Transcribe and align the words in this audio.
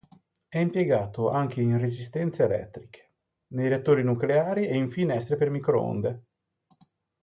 È 0.47 0.57
impiegato 0.57 1.29
anche 1.29 1.61
in 1.61 1.77
resistenze 1.77 2.43
elettriche, 2.43 3.11
nei 3.49 3.67
reattori 3.67 4.01
nucleari 4.01 4.65
e 4.65 4.75
in 4.75 4.89
finestre 4.89 5.35
per 5.35 5.51
microonde. 5.51 6.23